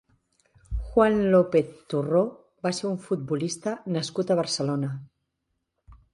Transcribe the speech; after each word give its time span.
Juan 0.85 1.19
López 1.35 1.67
Turró 1.93 2.23
va 2.67 2.73
ser 2.79 2.89
un 2.93 2.97
futbolista 3.09 3.75
nascut 3.99 4.35
a 4.37 4.41
Barcelona. 4.43 4.93